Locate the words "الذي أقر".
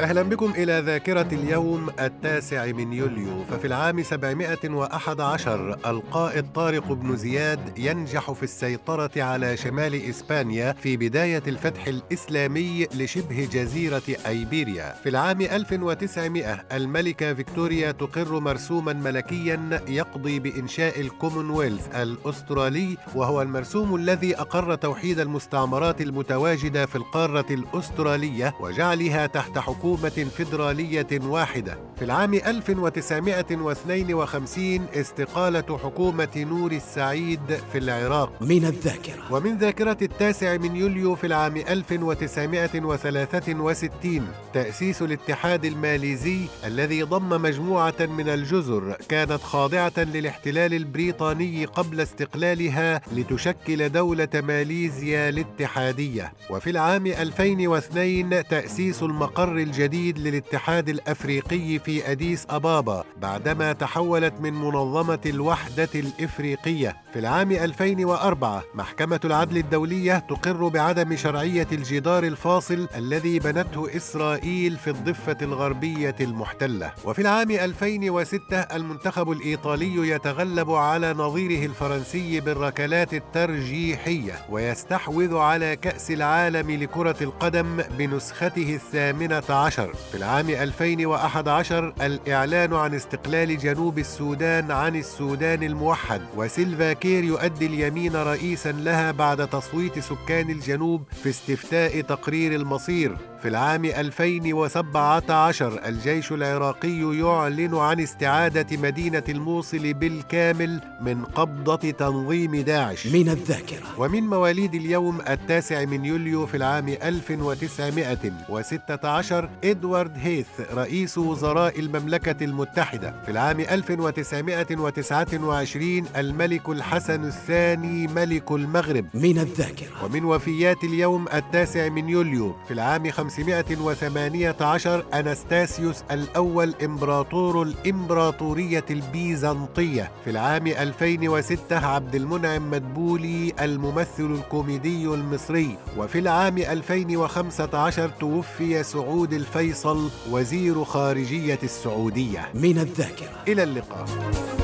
23.96-24.74